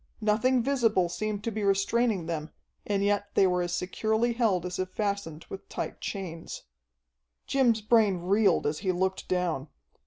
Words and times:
Nothing 0.21 0.63
visible 0.63 1.09
seemed 1.09 1.43
to 1.43 1.51
be 1.51 1.61
restraining 1.63 2.25
them, 2.25 2.49
and 2.87 3.03
yet 3.03 3.27
they 3.35 3.45
were 3.45 3.61
as 3.61 3.71
securely 3.71 4.33
held 4.33 4.65
as 4.65 4.79
if 4.79 4.89
fastened 4.89 5.45
with 5.47 5.69
tight 5.69 6.01
chains. 6.01 6.63
Jim's 7.45 7.81
brain 7.81 8.17
reeled 8.17 8.65
as 8.65 8.79
he 8.79 8.91
looked 8.91 9.27
down. 9.29 9.67